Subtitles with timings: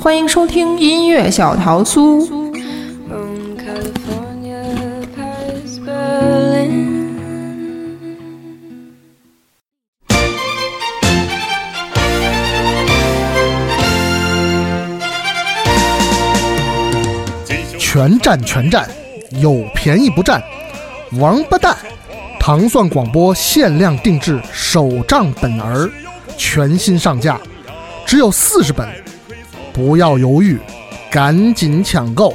[0.00, 2.26] 欢迎收听音乐小桃酥。
[17.78, 18.88] 全占全占，
[19.42, 20.42] 有便宜不占，
[21.18, 21.76] 王八蛋！
[22.48, 25.86] 糖蒜广播限量定制手账本儿，
[26.38, 27.38] 全新上架，
[28.06, 28.88] 只有四十本，
[29.70, 30.58] 不要犹豫，
[31.10, 32.34] 赶紧抢购！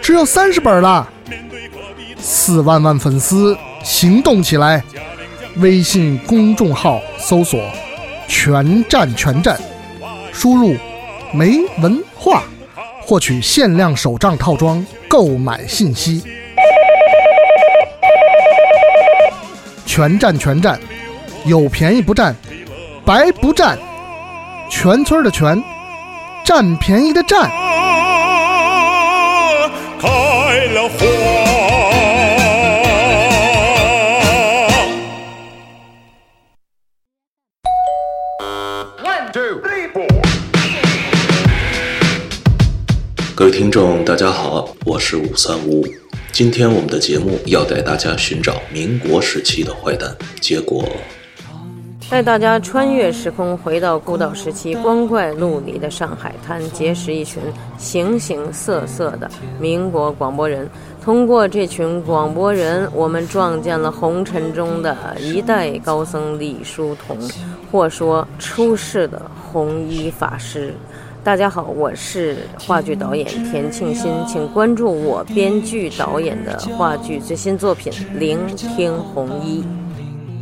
[0.00, 1.10] 只有三十本了，
[2.16, 4.80] 四万万粉丝行动起来！
[5.56, 7.60] 微信公众号搜索
[8.28, 9.60] “全站全站”，
[10.32, 10.76] 输入
[11.34, 12.44] “没文化”。
[13.02, 16.22] 获取限量手账套装购买信息，
[19.94, 20.76] 全占全占，
[21.44, 22.34] 有便宜不占，
[23.04, 23.78] 白不占，
[24.68, 25.62] 全村的全，
[26.44, 27.48] 占便宜的占。
[30.00, 30.08] 开
[30.72, 30.98] 了花。
[43.36, 46.03] 各位听众，大家好，我是五三五五。
[46.34, 50.84] 今天我们的节目要带大家寻找民国时期的坏蛋，结果
[52.10, 57.40] 带大家穿越时空，回到孤岛时期光怪陆离的上海滩，结识一群
[57.78, 60.68] 形形色色的民国广播人。
[61.00, 67.16] 通过这群广播人，我们撞见了红尘中的一代高僧李叔同，
[67.70, 70.74] 或说出世的红衣法师。
[71.24, 79.62] 大家好，我是话剧导演田庆新，请关注我编剧导演的话剧最新作品《聆听红衣》。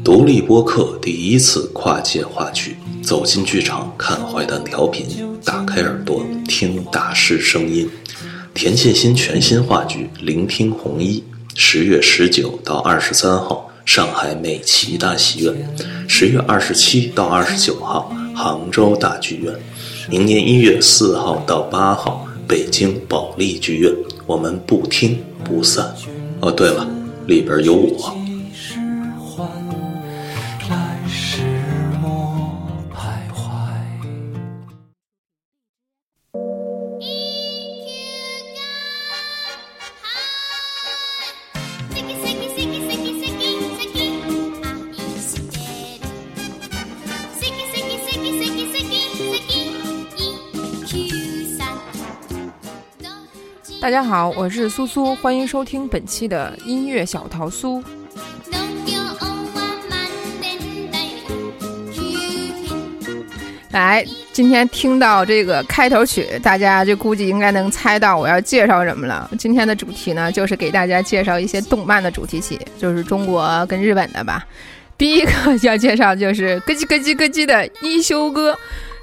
[0.05, 7.89] 独立播客第一次跨界话剧，走进剧场看坏蛋调频，打开耳朵听大师声音。
[8.53, 11.23] 田沁鑫全新话剧《聆听红衣》，
[11.55, 15.55] 十月十九到二十三号上海美琪大戏院，
[16.09, 19.55] 十月二十七到二十九号杭州大剧院。
[20.09, 23.93] 明年一月四号到八号，北京保利剧院，
[24.27, 25.95] 我们不听不散。
[26.41, 26.87] 哦，对了，
[27.27, 28.22] 里边有我。
[53.93, 57.85] 大家好，我是苏苏，欢迎收听本期的音乐小桃酥。
[63.71, 64.03] 来，
[64.33, 69.31] 今天听到这个开头曲，大家就估计应该能猜到我要介绍什么了。
[69.39, 74.43] 今天的主题呢，就是给大家介绍一些动漫的主题曲，就是中国跟日本的吧。
[74.97, 75.31] 第一个
[75.65, 78.59] 要介绍就是咯叽咯叽咯叽的一休哥。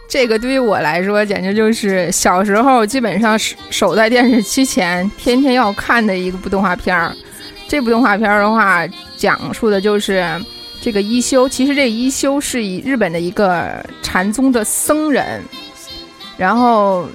[0.09, 7.15] 这个对于我来说，简直就是小时候基本上守守在电视机前，天天要看的一部动画片儿。
[7.67, 10.27] 这部动画片儿的话，讲述的就是
[10.81, 11.47] 这个一休。
[11.47, 15.43] 其实这一休是以日本的一个禅宗的僧人，
[16.35, 17.07] 然后。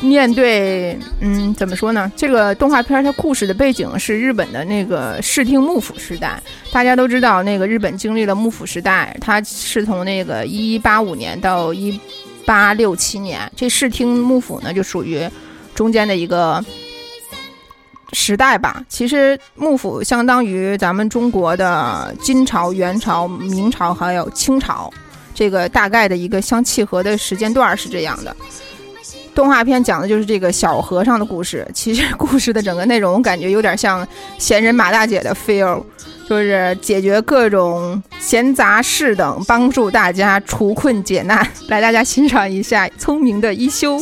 [0.00, 2.10] 面对，嗯，怎么说呢？
[2.16, 6.42] 这个动画片它故事的背景是日本的那个室町幕府时代。
[6.72, 12.00] 大家都知道，那个日本经历了幕府时代，它是从那个一八五年到一
[12.46, 13.50] 八六七年。
[13.54, 15.28] 这室町幕府呢，就属于
[15.74, 16.64] 中间的一个
[18.12, 18.82] 时代吧。
[18.88, 24.90] 其实幕府相当于咱们中国的金朝、元朝、明朝还有清朝，
[25.34, 28.34] 这个大概的一个相契合的时间段是这样的。
[29.34, 31.66] 动画片讲的就是这个小和尚的故事。
[31.72, 34.06] 其实 故事的整个内容，感觉有点像
[34.38, 35.82] 闲人马大姐的 feel，
[36.28, 41.46] 就是解决各种闲杂事等，帮助大家除困解难。
[41.68, 44.00] 来，大家欣赏一下聪明的一休。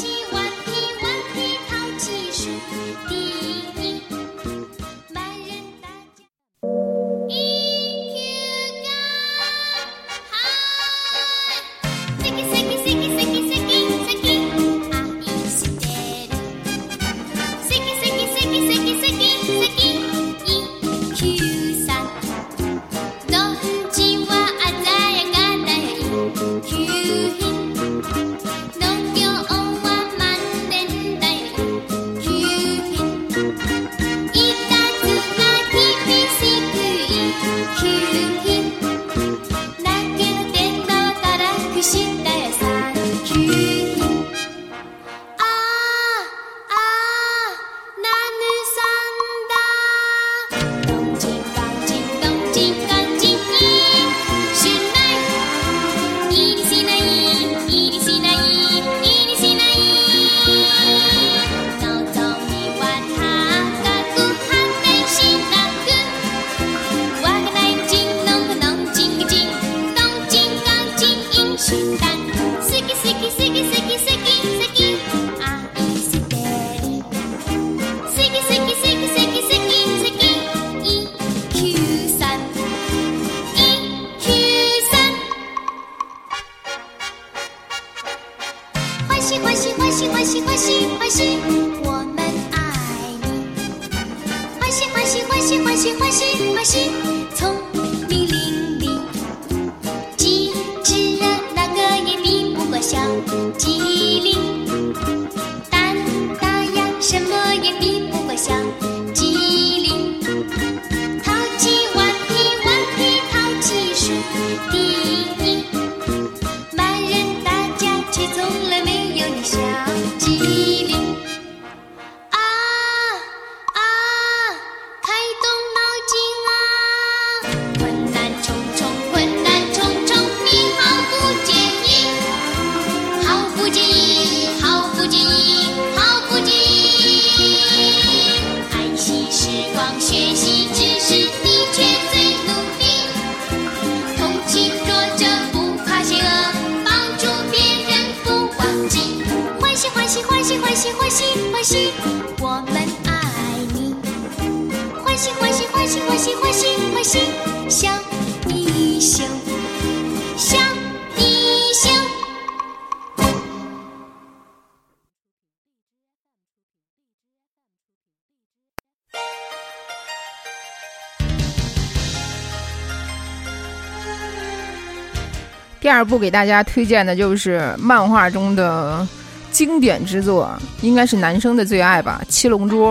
[175.99, 179.05] 二部给大家推荐的就是漫画中的
[179.51, 180.49] 经典之作，
[180.81, 182.91] 应该是男生的最爱吧，《七龙珠》。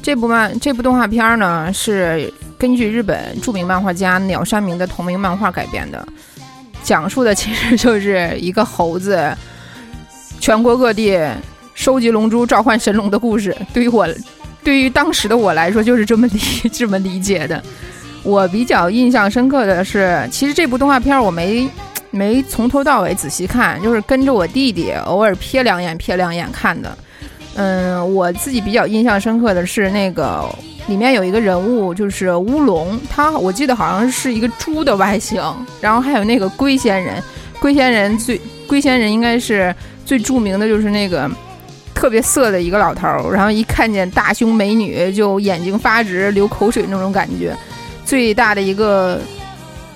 [0.00, 6.06] 这部漫这部动画片呢，是根据日本著名漫画家鸟山明的同名漫画改编的，
[6.84, 9.36] 讲述的其实就是一个猴子
[10.38, 11.18] 全国各地
[11.74, 13.56] 收集龙珠、召唤神龙的故事。
[13.72, 14.06] 对于我，
[14.62, 16.38] 对于当时的我来说，就是这么理
[16.72, 17.60] 这么理解的。
[18.22, 21.68] 我比较印象深刻的是，其实这部动画片我没。
[22.14, 26.96] 没从头到尾仔细看，就是跟着我弟弟偶尔瞥两眼、瞥两眼看的。
[27.56, 30.48] 嗯，我自己比较印象深刻的是那个
[30.86, 35.42] 里面有一个人物，就是乌龙，他我记得好像是一个猪的外形。
[35.80, 37.22] 然后还有那个龟仙人，
[37.58, 39.74] 龟仙人最龟仙人应该是
[40.06, 41.28] 最著名的就是那个
[41.94, 47.56] 特别色的一个老头，然后一看见大胸美女就眼睛发直、流口水那种感觉。
[48.04, 49.20] 最大的一个。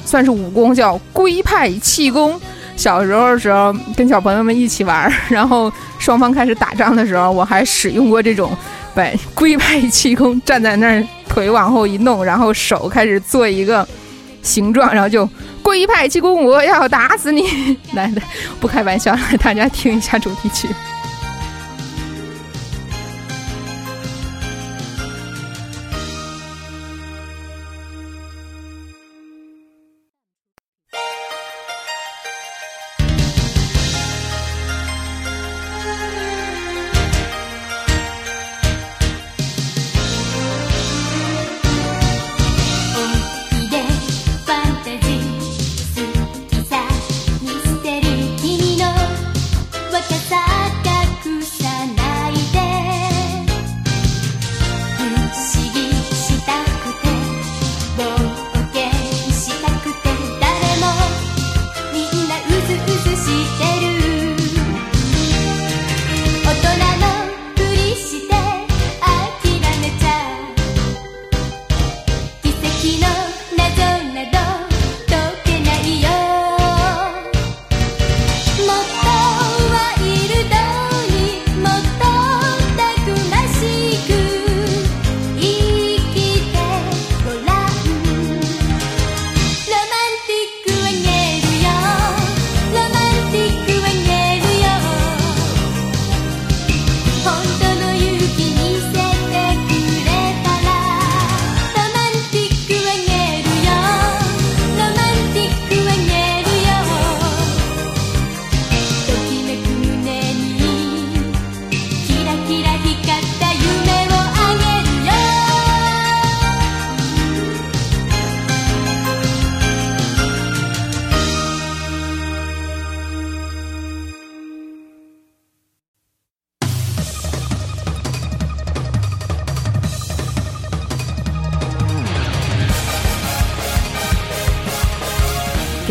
[0.05, 2.41] 算是武功叫龟派气功。
[2.77, 8.57] 小时候的时候跟小朋友们一起玩，然后双方开始打仗的时候，我还使用过这种
[8.95, 9.05] 把
[9.35, 13.87] 龟派气功，站在那儿腿往后一弄，然后手开始做一个
[14.43, 15.29] 形状，然后就
[15.61, 17.77] 龟派气功，我要打死你！
[17.95, 18.23] 来的
[18.61, 20.69] 不开玩笑了，大家听一下主题曲。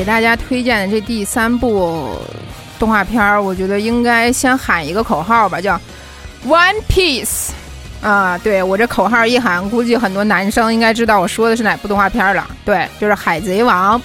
[0.07, 2.17] 大家推荐的这第三部
[2.79, 5.79] 动画片儿，我觉得应该先喊一个口号吧，叫
[6.47, 7.49] “One Piece”。
[7.99, 12.47] 啊，对我这口号一喊，估计很多男生应该知道我说的是哪部动画片了。
[12.63, 13.99] 对，就是《海贼王》。《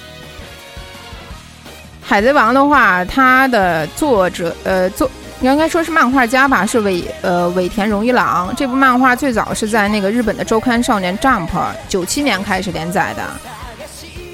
[2.02, 5.08] 海贼王》的话，它的作者呃作
[5.40, 8.52] 应该说是漫画家吧，是尾呃尾田荣一郎。
[8.56, 11.48] 这部漫画最早是在那个日本的周刊少年 Jump
[11.88, 13.22] 九七年开始连载的。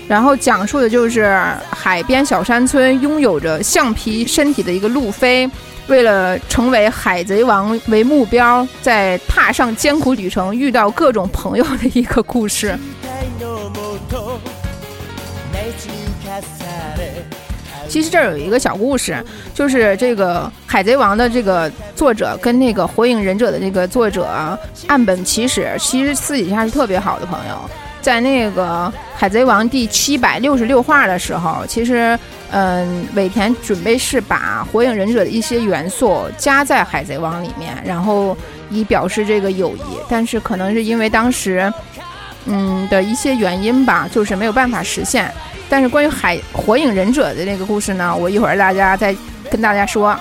[0.09, 1.39] 然后讲述的就是
[1.71, 5.49] 海边小山村拥有着橡皮身体的一个路飞，
[5.87, 12.77] 为了成为海贼王为目标，在踏上艰苦旅程，遇到各种朋友的一个故事。
[17.87, 19.23] 其实这儿有一个小故事，
[19.55, 24.27] 就是这个海贼王的这个作者跟那个火影忍者的这个作者
[24.87, 27.88] 岸本齐史，其实私底下是特别好的朋友。
[28.01, 32.19] 在那个《海贼王》第七百六十六话的时候，其实，
[32.51, 38.37] 嗯，尾田准备是把《火影忍者》的一些元素加在《海贼王》里面，然后
[38.71, 39.99] 以表示这个友谊。
[40.09, 41.73] 但是可能是因为当时，
[42.47, 45.31] 嗯的一些原因吧，就是没有办法实现。
[45.69, 49.15] 但是关于海《火影忍者》的那个故事呢，我一会儿大家再
[49.51, 50.19] 跟大家说。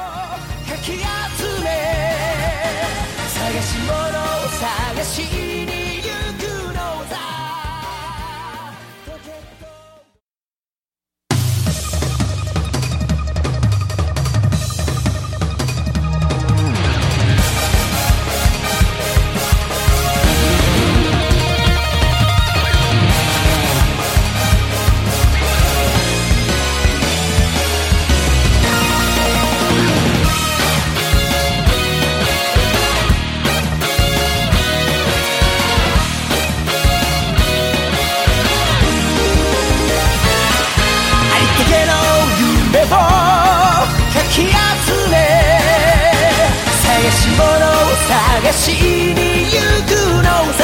[48.53, 49.17] しに
[49.51, 49.89] 行く
[50.23, 50.61] のさ。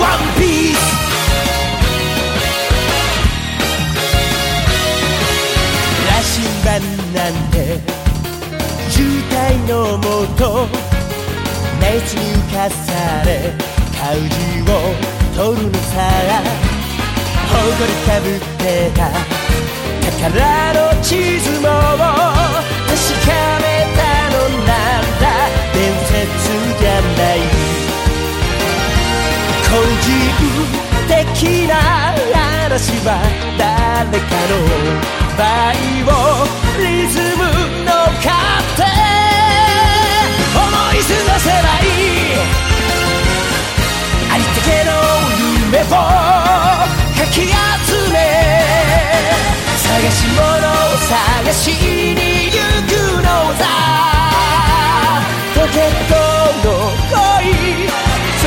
[0.00, 0.76] ワンピース。
[6.06, 6.68] 羅針盤
[7.14, 7.54] なんて
[8.90, 8.96] 渋
[9.30, 9.34] 滞
[9.68, 10.04] のも
[10.36, 10.40] と
[11.80, 13.28] 熱に浮かされ
[13.98, 14.74] 怪獣を
[15.34, 15.84] 取るのさ。
[17.48, 17.56] 誇
[17.86, 18.62] りかぶって
[18.94, 18.98] た
[20.20, 20.24] 宝
[20.74, 22.35] の地図も。
[29.76, 29.84] 人
[31.06, 31.74] 的な
[32.64, 33.08] 話は
[33.58, 34.56] 誰かの
[35.36, 35.42] バ
[35.74, 36.08] イオ
[36.80, 37.44] リズム
[37.84, 38.26] の勝
[38.74, 38.80] 手
[40.56, 41.84] 思い過ごせばい。
[41.84, 42.40] い
[44.32, 44.90] ありったけの
[45.66, 47.52] 夢をかき集
[48.12, 48.16] め。
[49.76, 52.56] 探し物を探しに行
[52.88, 52.90] く
[53.22, 53.60] のさ。
[55.54, 56.14] ポケット
[56.66, 56.68] の
[57.10, 58.05] 恋。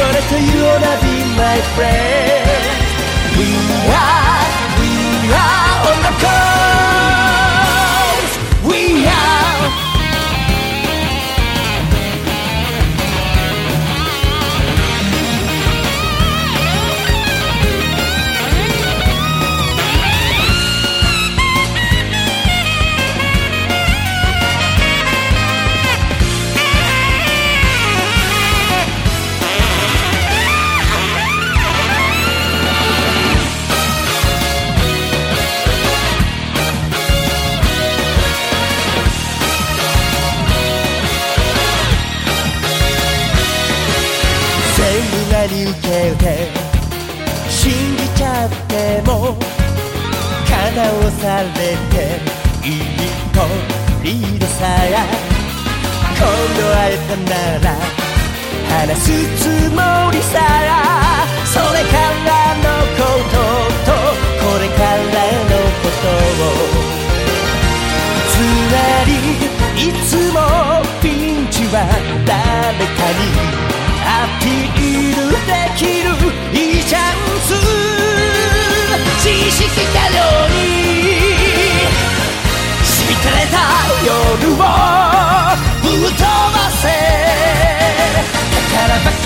[0.10, 2.64] wanna tell you wanna be my friend.
[3.38, 3.50] We
[3.94, 4.46] are,
[4.82, 6.89] we are on the call.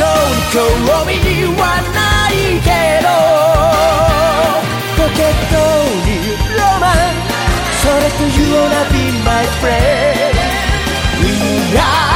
[0.03, 0.59] 宝箱に興
[1.05, 1.15] 味
[1.55, 1.61] は
[1.93, 2.69] ないけ
[3.01, 3.07] ど
[4.97, 5.55] ポケット
[6.03, 6.07] に
[6.57, 6.95] ロマン
[7.81, 10.35] それと You wanna Be my friend
[11.21, 11.27] We
[11.77, 12.12] are,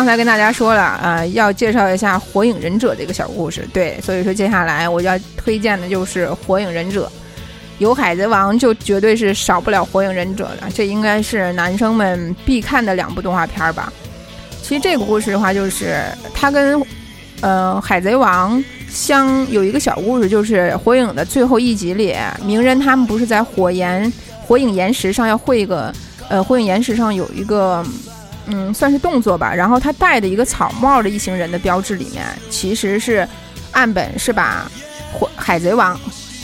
[0.00, 3.68] 刚才跟大家说了、呃要介绍一下《火影忍者》这个小故事。
[3.70, 7.04] 对，所以说接下来我要推荐的就是《火影忍者》。
[7.76, 13.92] 有《海贼王》就绝对是少不了《火影忍者》的，这应该是男生们必看的两部动画片吧。
[14.62, 16.02] 其实这个故事的话，就是
[16.32, 16.82] 它跟
[17.42, 24.10] 呃《海贼王》相有一个小故事，就是《火影》的最后一集里，鸣人他们不是在火岩
[24.46, 25.92] 火影岩石上要绘一个
[26.30, 27.84] 呃火影岩石上有一个
[28.52, 33.26] 嗯算是动作吧，然后他戴的一个草帽的一行人的标志里面，其实是
[33.70, 34.70] 岸本是把
[35.12, 35.98] 火海贼王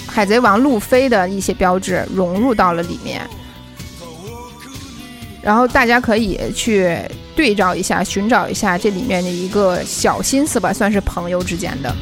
[0.07, 3.21] 海贼王路飞的一些标志融入到了里面。
[5.43, 6.97] 然后大家可以去
[7.37, 11.95] 对照一下，寻找一下这里面的一个小心思吧，算是朋友之间的。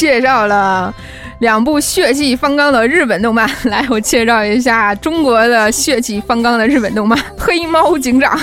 [0.00, 0.94] 介绍了
[1.40, 8.34] 两部血气方刚的日本动漫，来，我介绍一下中国的血气方刚的日本动漫《黑猫警长》。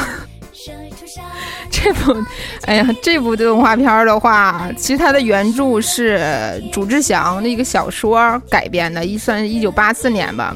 [1.71, 2.15] 这部，
[2.65, 10.55] 哎呀，这部动画片的话，其实它的原著是主志祥的一个小说改编的，一算是一九八四年吧。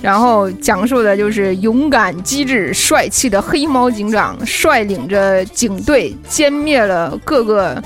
[0.00, 7.82] 然后讲述的就是勇敢、机智、帅气的黑猫警长率领着警队歼灭了各个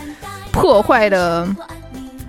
[0.53, 1.49] 破坏的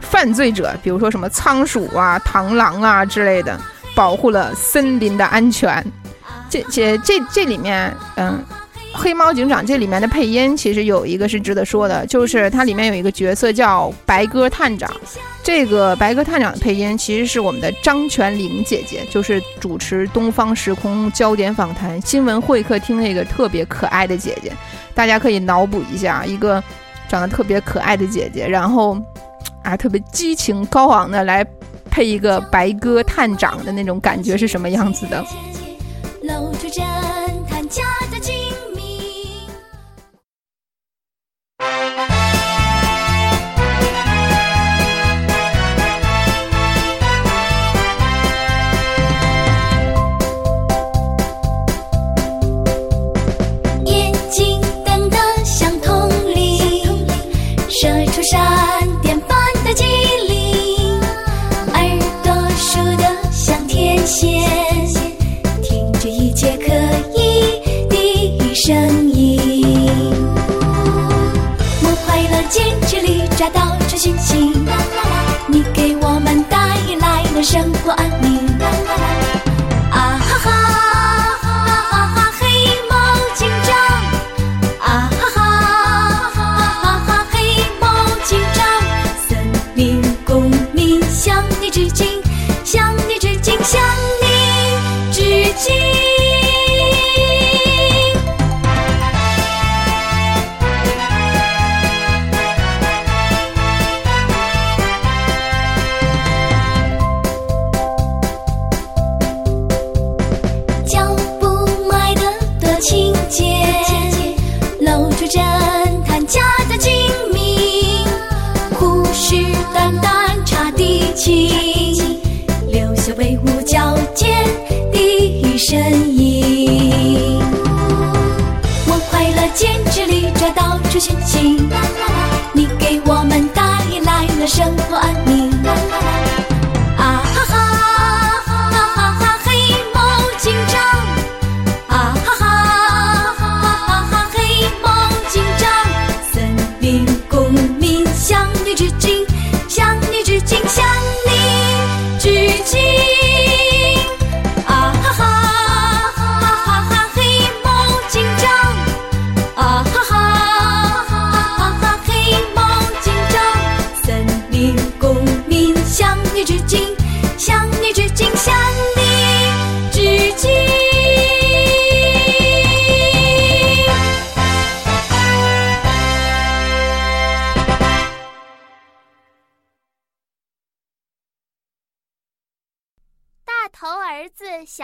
[0.09, 3.59] 犯罪者，比如说什么仓鼠啊、螳螂啊之类的，
[3.95, 5.83] 保护了森林的安全。
[6.49, 8.43] 这、这、这、这里面，嗯。
[8.97, 14.89] 黑猫警长这里面的配音其实有一个是值得说的，就是它里面有一个角色叫白鸽探长。
[15.43, 24.53] 这个白鸽探长的配音其实是我们的张泉灵姐姐，就是主持《东方时空焦点访谈》新闻会客厅那个特别可爱的姐姐。
[24.93, 26.63] 大家可以脑补一下，一个
[27.09, 28.97] 长得特别可爱的姐姐，然后
[29.63, 31.45] 啊特别激情高昂的来
[31.89, 35.23] 配一个白鸽探长的那种感觉是什么样子的？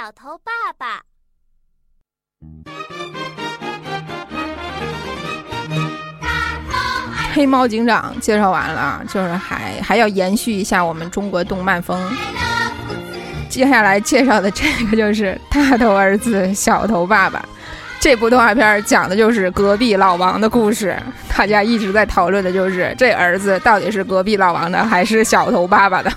[0.01, 1.03] 小头爸爸。
[7.31, 12.01] 黑猫警长介绍完了，就是还还要延续一下我们中国动漫风。
[13.47, 17.45] 接下来介绍的这个就是大头儿子小头爸爸，
[17.99, 20.97] 这部动画片讲的就是隔壁老王的故事。
[21.29, 26.11] 大家一直在讨论的就是这儿子到底是隔壁老王的还是小头爸爸的。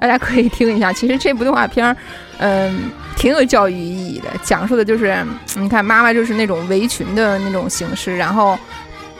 [0.00, 1.96] 大家可以听一下，其实这部动画片儿，
[2.38, 5.14] 嗯，挺有教育意义的，讲述的就是，
[5.56, 8.58] 你看妈妈就是那种围裙的那种形式，然后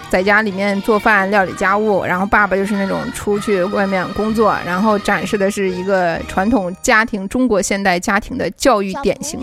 [0.09, 9.39] 在家里面做饭、料理家务，然后爸爸就是那种出去外面工作，然后展示的是一个传统家庭、中国现代家庭的教育典型。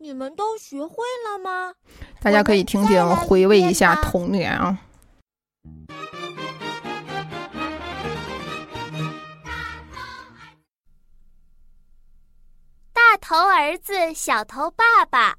[0.00, 1.72] 你们都学会了吗？
[2.22, 4.78] 大家可以听听，回味一下童年啊。
[13.10, 15.34] 大头儿子，小头爸爸。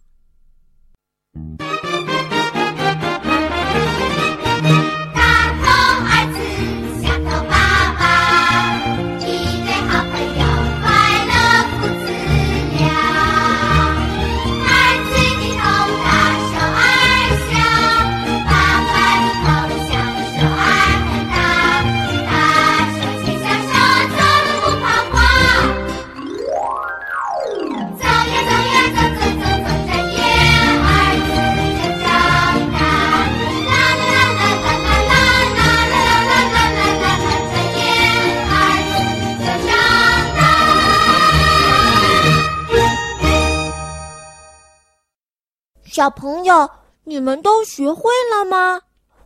[45.92, 46.70] 小朋友，
[47.04, 48.82] 你们都学会了吗？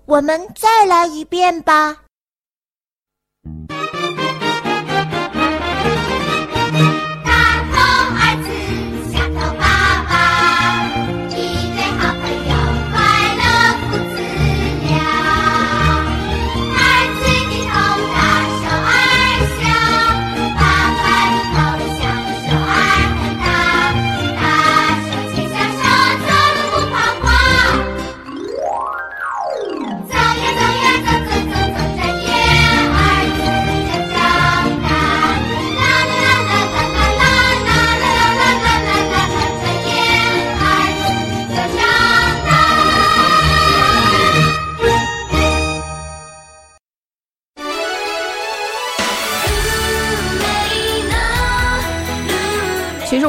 [0.05, 2.03] 我们再来一遍吧。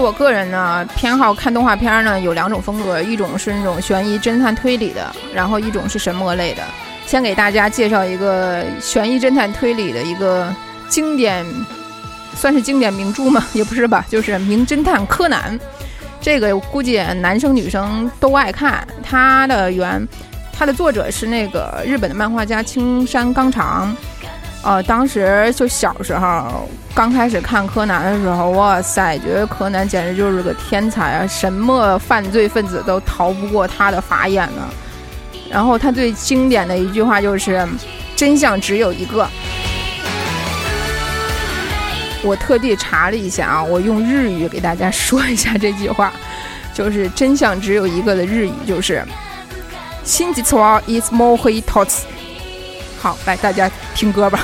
[0.05, 6.63] 我个人呢，偏好看动画片呢有两种风格，一种是那种悬疑侦探推理的，然后一种是神魔类的。
[7.07, 10.55] 先给大家介绍一个悬疑侦探推理的一个
[10.91, 11.43] 经典，
[12.37, 13.47] 算是经典名著吗？
[13.55, 15.59] 也不是吧，就是《名侦探柯南》。
[16.21, 18.87] 这个估计男生女生都爱看。
[19.03, 20.07] 它的原，
[20.53, 23.97] 它的作者是那个日本的漫画家青山刚长。
[24.64, 31.28] 呃，当时就小时候刚开始看柯南的时候，哇塞，觉得柯南简直就是个天才啊！
[31.28, 34.68] 什么犯罪分子都逃不过他的法眼呢。
[35.50, 37.66] 然后他最经典的一句话就是：“
[38.18, 39.26] 真相只有一个。”
[42.22, 46.12] 我特地查了一下啊，我用日语给大家说一下这句话，
[46.74, 49.02] 就是“真相只有一个”的日语就是“
[50.04, 52.02] 真実はいつも一つ”。
[53.02, 54.42] 好，来大家听歌吧。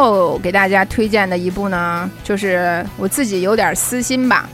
[0.00, 4.48] 后给大家推荐的一部呢，就是我自己有点私心吧，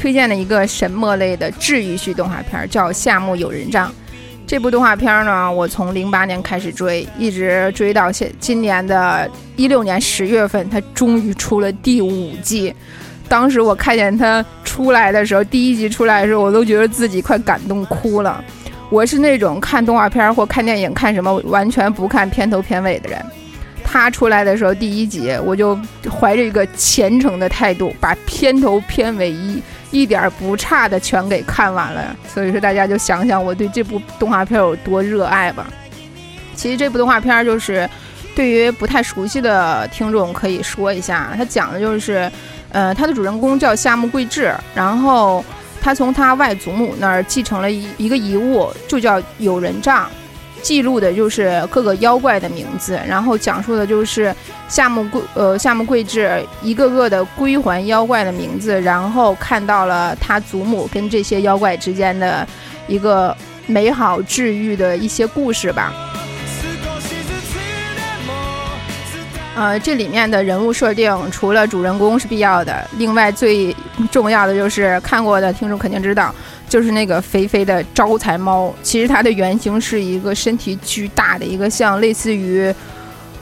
[0.00, 3.88] 推荐的一个神魔类的治愈系动画片，叫《夏目友人帐》。
[4.46, 12.72] 这部动画片呢，我从零八年开始追，一直追到现今年的一六年十月份，它终于出了第五季。
[13.28, 18.44] 当时我看见它出来的时候，第一集出来的时候，我都觉得自己快感动哭了。
[18.88, 23.24] 我是那种看动画片或看电影看什么完全不看片头片尾的人。
[23.92, 25.78] 他出来的时候，第一集我就
[26.10, 32.16] 怀着一个虔诚的态度，把片头片尾一一点不差的全给看完了。
[32.26, 35.66] 所以说，大家就想想我对这部动画片有多热爱吧。
[36.56, 37.86] 其实这部动画片就是
[38.34, 42.32] 对于不太熟悉的听众可以说一下，它讲的就是，
[42.70, 45.44] 呃，它的主人公叫夏目贵志，然后
[45.82, 50.08] 他从他外祖母那儿继承了一一个遗物，就叫友人帐。
[50.62, 54.34] 记录的就是各个妖怪的名字，然后讲述的就是
[54.68, 62.46] 夏目贵呃夏目贵志一个个的归还妖怪的名字，然后看到了他祖母跟这些妖怪之间的
[62.86, 63.36] 一个
[63.66, 65.92] 美好治愈的一些故事吧。
[69.54, 73.76] 呃，这里面的人物设定除了主人公是必要的，另外最
[74.10, 76.34] 重要的就是看过的听众肯定知道。
[76.72, 82.74] 就是那个肥肥的招财猫，其实它的原型是一个身体巨大的一个像类似于，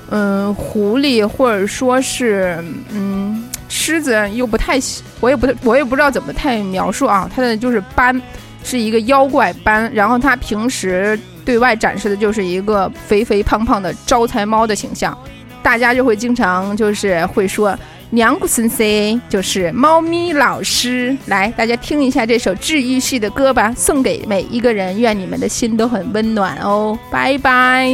[0.09, 2.59] 嗯，狐狸或者说是
[2.93, 4.81] 嗯狮子，又不太，
[5.21, 7.31] 我也不我也不知道怎么太描述啊。
[7.33, 8.21] 它的就是斑，
[8.65, 15.17] 是一个妖怪斑，然后它平时对外展示的就是一个肥肥胖胖的招财猫的形象，
[15.63, 17.79] 大家就会经常就是会说。
[18.13, 27.89] 娘古森 C 就是猫咪老师，来，大家听一下这首治愈系的歌吧，送给每一个人，愿你们的心都很温暖哦，拜拜。